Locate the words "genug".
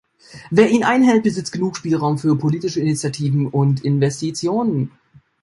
1.51-1.77